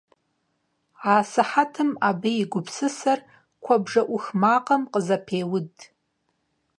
Асыхьэтым 1.15 1.91
абы 2.07 2.29
и 2.43 2.45
гупсысэр 2.51 3.19
куэбжэ 3.63 4.01
Iух 4.07 4.25
макъым 4.41 4.83
къызэпеуд. 4.91 5.73